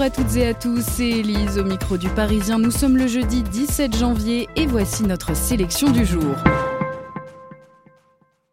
Bonjour 0.00 0.14
à 0.14 0.24
toutes 0.24 0.36
et 0.36 0.46
à 0.46 0.54
tous, 0.54 0.80
c'est 0.80 1.10
Elise 1.10 1.58
au 1.58 1.64
micro 1.64 1.98
du 1.98 2.08
Parisien. 2.08 2.58
Nous 2.58 2.70
sommes 2.70 2.96
le 2.96 3.06
jeudi 3.06 3.42
17 3.42 3.94
janvier 3.94 4.48
et 4.56 4.64
voici 4.64 5.02
notre 5.02 5.36
sélection 5.36 5.90
du 5.90 6.06
jour. 6.06 6.36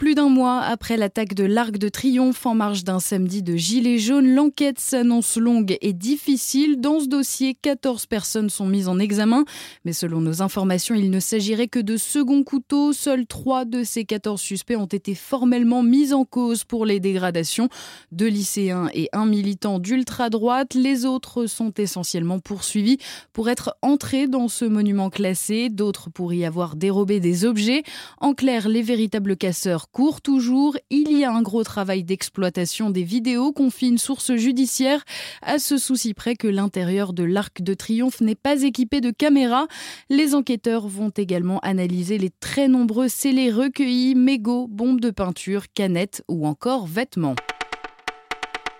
Plus 0.07 0.15
d'un 0.15 0.29
mois 0.29 0.61
après 0.61 0.95
l'attaque 0.95 1.33
de 1.33 1.43
l'Arc 1.43 1.77
de 1.77 1.89
Triomphe 1.89 2.45
en 2.45 2.55
marge 2.55 2.85
d'un 2.85 3.01
samedi 3.01 3.43
de 3.43 3.57
Gilets 3.57 3.97
jaunes, 3.97 4.33
l'enquête 4.33 4.79
s'annonce 4.79 5.35
longue 5.35 5.77
et 5.81 5.91
difficile. 5.91 6.79
Dans 6.79 7.01
ce 7.01 7.07
dossier, 7.07 7.55
14 7.61 8.05
personnes 8.05 8.49
sont 8.49 8.67
mises 8.67 8.87
en 8.87 8.99
examen, 8.99 9.43
mais 9.83 9.91
selon 9.91 10.21
nos 10.21 10.41
informations, 10.41 10.95
il 10.95 11.09
ne 11.11 11.19
s'agirait 11.19 11.67
que 11.67 11.79
de 11.79 11.97
second 11.97 12.45
couteau. 12.45 12.93
Seuls 12.93 13.25
3 13.27 13.65
de 13.65 13.83
ces 13.83 14.05
14 14.05 14.39
suspects 14.39 14.77
ont 14.77 14.85
été 14.85 15.13
formellement 15.13 15.83
mis 15.83 16.13
en 16.13 16.23
cause 16.23 16.63
pour 16.63 16.85
les 16.85 17.01
dégradations. 17.01 17.67
Deux 18.13 18.29
lycéens 18.29 18.89
et 18.93 19.09
un 19.11 19.25
militant 19.25 19.77
d'ultra-droite. 19.77 20.73
Les 20.73 21.03
autres 21.03 21.47
sont 21.47 21.73
essentiellement 21.77 22.39
poursuivis 22.39 22.97
pour 23.33 23.49
être 23.49 23.75
entrés 23.81 24.27
dans 24.27 24.47
ce 24.47 24.63
monument 24.63 25.09
classé, 25.09 25.67
d'autres 25.67 26.09
pour 26.09 26.31
y 26.33 26.45
avoir 26.45 26.77
dérobé 26.77 27.19
des 27.19 27.43
objets. 27.43 27.83
En 28.21 28.33
clair, 28.33 28.69
les 28.69 28.81
véritables 28.81 29.35
casseurs 29.35 29.89
court 29.97 30.21
toujours. 30.21 30.77
Il 30.91 31.11
y 31.11 31.23
a 31.23 31.31
un 31.31 31.41
gros 31.41 31.63
travail 31.63 32.03
d'exploitation 32.03 32.91
des 32.91 33.01
vidéos, 33.01 33.51
confie 33.51 33.87
une 33.87 33.97
source 33.97 34.35
judiciaire, 34.35 35.03
à 35.41 35.57
ce 35.57 35.79
souci 35.79 36.13
près 36.13 36.35
que 36.35 36.47
l'intérieur 36.47 37.13
de 37.13 37.23
l'Arc 37.23 37.63
de 37.63 37.73
Triomphe 37.73 38.21
n'est 38.21 38.35
pas 38.35 38.61
équipé 38.61 39.01
de 39.01 39.09
caméras. 39.09 39.65
Les 40.11 40.35
enquêteurs 40.35 40.87
vont 40.87 41.09
également 41.09 41.57
analyser 41.61 42.19
les 42.19 42.29
très 42.29 42.67
nombreux 42.67 43.07
scellés 43.07 43.51
recueillis, 43.51 44.13
mégots, 44.13 44.67
bombes 44.67 45.01
de 45.01 45.09
peinture, 45.09 45.63
canettes 45.73 46.23
ou 46.27 46.45
encore 46.45 46.85
vêtements. 46.85 47.35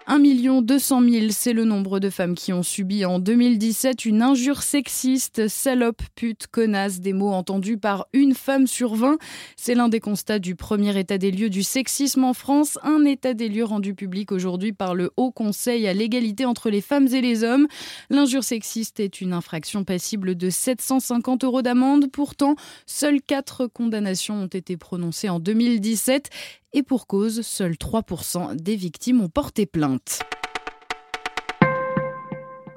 1 0.09 0.61
200 0.61 1.02
000, 1.02 1.25
c'est 1.31 1.52
le 1.52 1.66
nombre 1.66 2.00
de 2.00 2.09
femmes 2.09 2.33
qui 2.33 2.53
ont 2.53 2.63
subi 2.63 3.03
en 3.03 3.19
2017 3.19 4.05
une 4.05 4.22
injure 4.22 4.64
sexiste, 4.64 5.49
salope, 5.49 6.02
pute, 6.16 6.47
connasse, 6.47 7.02
des 7.02 7.11
mots 7.11 7.33
entendus 7.33 7.77
par 7.77 8.08
une 8.14 8.33
femme 8.33 8.67
sur 8.67 8.95
20. 8.95 9.17
C'est 9.58 9.75
l'un 9.75 9.89
des 9.89 9.99
constats 9.99 10.39
du 10.39 10.55
premier 10.55 10.97
état 10.97 11.17
des 11.17 11.30
lieux 11.30 11.49
du 11.49 11.61
sexisme 11.61 12.23
en 12.23 12.33
France, 12.33 12.80
un 12.83 13.03
état 13.03 13.33
des 13.33 13.49
lieux 13.49 13.66
rendu 13.66 13.95
public 13.95 14.31
aujourd'hui 14.31 14.72
par 14.72 14.95
le 14.95 15.11
Haut 15.17 15.31
Conseil 15.31 15.86
à 15.88 15.94
l'égalité 15.94 16.45
entre 16.45 16.69
les 16.69 16.81
femmes 16.81 17.08
et 17.08 17.19
les 17.19 17.44
hommes. 17.44 17.67
L'injure 18.09 18.45
sexiste 18.45 19.02
est 19.02 19.19
une 19.19 19.33
infraction 19.33 19.83
passible 19.83 20.36
de 20.36 20.49
750 20.49 21.44
euros 21.44 21.61
d'amende. 21.61 22.09
Pourtant, 22.14 22.55
seules 22.86 23.21
quatre 23.21 23.67
condamnations 23.67 24.44
ont 24.44 24.47
été 24.47 24.77
prononcées 24.77 25.27
en 25.27 25.42
2017 25.42 26.30
et 26.73 26.83
pour 26.83 27.07
cause, 27.07 27.41
seuls 27.41 27.73
3% 27.75 28.55
des 28.55 28.75
victimes 28.75 29.21
ont 29.21 29.29
porté 29.29 29.65
plainte. 29.65 30.19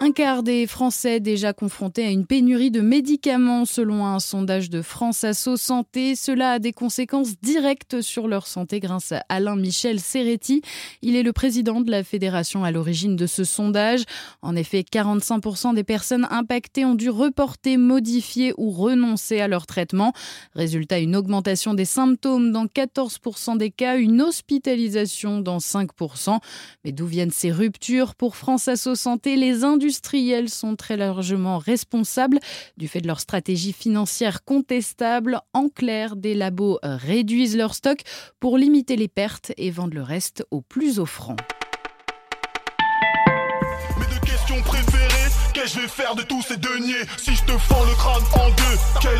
Un 0.02 0.12
quart 0.12 0.42
des 0.42 0.66
Français 0.66 1.20
déjà 1.20 1.52
confrontés 1.52 2.06
à 2.06 2.10
une 2.10 2.24
pénurie 2.24 2.70
de 2.70 2.80
médicaments 2.80 3.66
selon 3.66 4.06
un 4.06 4.18
sondage 4.18 4.70
de 4.70 4.80
France 4.80 5.24
Asso 5.24 5.58
Santé. 5.58 6.16
Cela 6.16 6.52
a 6.52 6.58
des 6.58 6.72
conséquences 6.72 7.38
directes 7.42 8.00
sur 8.00 8.26
leur 8.26 8.46
santé 8.46 8.80
grâce 8.80 9.12
à 9.12 9.22
Alain 9.28 9.56
Michel 9.56 10.00
Serretti. 10.00 10.62
Il 11.02 11.16
est 11.16 11.22
le 11.22 11.34
président 11.34 11.82
de 11.82 11.90
la 11.90 12.02
fédération 12.02 12.64
à 12.64 12.70
l'origine 12.70 13.14
de 13.14 13.26
ce 13.26 13.44
sondage. 13.44 14.04
En 14.40 14.56
effet, 14.56 14.86
45% 14.90 15.74
des 15.74 15.84
personnes 15.84 16.26
impactées 16.30 16.86
ont 16.86 16.94
dû 16.94 17.10
reporter, 17.10 17.76
modifier 17.76 18.54
ou 18.56 18.70
renoncer 18.70 19.40
à 19.40 19.48
leur 19.48 19.66
traitement. 19.66 20.14
Résultat, 20.54 20.98
une 20.98 21.14
augmentation 21.14 21.74
des 21.74 21.84
symptômes 21.84 22.52
dans 22.52 22.64
14% 22.64 23.58
des 23.58 23.70
cas, 23.70 23.98
une 23.98 24.22
hospitalisation 24.22 25.40
dans 25.40 25.58
5%. 25.58 26.38
Mais 26.86 26.92
d'où 26.92 27.04
viennent 27.04 27.30
ces 27.30 27.52
ruptures? 27.52 28.14
Pour 28.14 28.36
France 28.36 28.66
Asso 28.66 28.94
Santé, 28.94 29.36
les 29.36 29.62
industries 29.62 29.89
industriels 29.90 30.48
sont 30.48 30.76
très 30.76 30.96
largement 30.96 31.58
responsables 31.58 32.38
du 32.76 32.86
fait 32.86 33.00
de 33.00 33.08
leur 33.08 33.18
stratégie 33.18 33.72
financière 33.72 34.44
contestable. 34.44 35.40
En 35.52 35.68
clair, 35.68 36.14
des 36.14 36.34
labos 36.34 36.78
réduisent 36.84 37.56
leur 37.56 37.74
stock 37.74 38.02
pour 38.38 38.56
limiter 38.56 38.94
les 38.94 39.08
pertes 39.08 39.50
et 39.56 39.72
vendent 39.72 39.94
le 39.94 40.04
reste 40.04 40.46
au 40.52 40.60
plus 40.60 41.00
offrant. 41.00 41.34
Qu'est-ce 45.52 45.74
que 45.74 45.80
je 45.80 45.80
vais 45.80 45.88
faire 45.88 46.14
de 46.14 46.22
tous 46.22 46.42
ces 46.42 46.56
deniers? 46.56 47.04
Si 47.18 47.34
je 47.34 47.42
te 47.42 47.58
fends 47.58 47.84
le 47.84 47.94
crâne 47.96 48.22
en 48.40 48.48
deux, 48.50 48.78
quel 49.02 49.18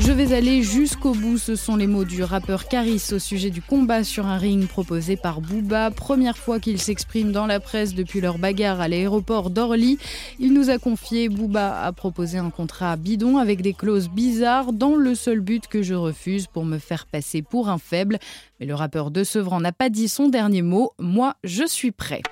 je 0.00 0.12
vais 0.12 0.32
aller 0.32 0.62
jusqu'au 0.62 1.12
bout, 1.12 1.38
ce 1.38 1.56
sont 1.56 1.76
les 1.76 1.86
mots 1.86 2.04
du 2.04 2.22
rappeur 2.22 2.68
Caris 2.68 3.02
au 3.12 3.18
sujet 3.18 3.50
du 3.50 3.60
combat 3.60 4.04
sur 4.04 4.26
un 4.26 4.38
ring 4.38 4.66
proposé 4.66 5.16
par 5.16 5.40
Booba. 5.40 5.90
Première 5.90 6.38
fois 6.38 6.60
qu'il 6.60 6.80
s'exprime 6.80 7.32
dans 7.32 7.46
la 7.46 7.60
presse 7.60 7.94
depuis 7.94 8.20
leur 8.20 8.38
bagarre 8.38 8.80
à 8.80 8.88
l'aéroport 8.88 9.50
d'Orly. 9.50 9.98
Il 10.38 10.54
nous 10.54 10.70
a 10.70 10.78
confié, 10.78 11.28
Booba 11.28 11.82
a 11.82 11.92
proposé 11.92 12.38
un 12.38 12.50
contrat 12.50 12.96
bidon 12.96 13.38
avec 13.38 13.60
des 13.60 13.74
clauses 13.74 14.08
bizarres 14.08 14.72
dans 14.72 14.96
le 14.96 15.14
seul 15.14 15.40
but 15.40 15.66
que 15.66 15.82
je 15.82 15.94
refuse 15.94 16.46
pour 16.46 16.64
me 16.64 16.78
faire 16.78 17.06
passer 17.06 17.42
pour 17.42 17.68
un 17.68 17.78
faible. 17.78 18.18
Mais 18.60 18.66
le 18.66 18.74
rappeur 18.74 19.10
de 19.10 19.24
Sevran 19.24 19.60
n'a 19.60 19.72
pas 19.72 19.90
dit 19.90 20.08
son 20.08 20.28
dernier 20.28 20.62
mot, 20.62 20.92
moi 20.98 21.34
je 21.44 21.66
suis 21.66 21.90
prêt. 21.92 22.22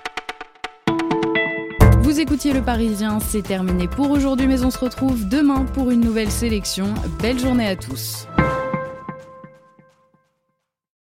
Vous 2.07 2.21
écoutiez 2.21 2.53
Le 2.53 2.61
Parisien, 2.61 3.19
c'est 3.19 3.41
terminé 3.41 3.89
pour 3.89 4.11
aujourd'hui, 4.11 4.47
mais 4.47 4.63
on 4.63 4.71
se 4.71 4.77
retrouve 4.77 5.27
demain 5.27 5.65
pour 5.73 5.91
une 5.91 5.99
nouvelle 5.99 6.31
sélection. 6.31 6.93
Belle 7.21 7.37
journée 7.37 7.67
à 7.67 7.75
tous. 7.75 8.29